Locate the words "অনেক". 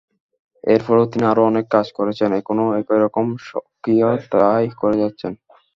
1.51-1.65